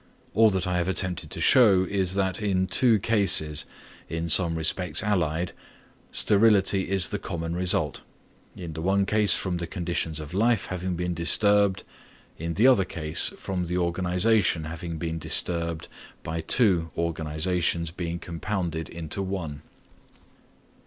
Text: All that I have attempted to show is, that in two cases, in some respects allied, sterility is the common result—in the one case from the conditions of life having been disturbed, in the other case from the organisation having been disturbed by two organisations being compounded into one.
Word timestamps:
All 0.33 0.49
that 0.49 0.65
I 0.65 0.79
have 0.79 0.87
attempted 0.87 1.29
to 1.29 1.39
show 1.39 1.83
is, 1.83 2.15
that 2.15 2.41
in 2.41 2.65
two 2.65 2.97
cases, 2.97 3.65
in 4.09 4.29
some 4.29 4.55
respects 4.55 5.03
allied, 5.03 5.51
sterility 6.11 6.89
is 6.89 7.09
the 7.09 7.19
common 7.19 7.55
result—in 7.55 8.73
the 8.73 8.81
one 8.81 9.05
case 9.05 9.35
from 9.35 9.57
the 9.57 9.67
conditions 9.67 10.19
of 10.19 10.33
life 10.33 10.65
having 10.65 10.95
been 10.95 11.13
disturbed, 11.13 11.83
in 12.39 12.55
the 12.55 12.65
other 12.65 12.83
case 12.83 13.29
from 13.37 13.67
the 13.67 13.77
organisation 13.77 14.63
having 14.63 14.97
been 14.97 15.19
disturbed 15.19 15.87
by 16.23 16.41
two 16.41 16.89
organisations 16.97 17.91
being 17.91 18.17
compounded 18.17 18.89
into 18.89 19.21
one. 19.21 19.61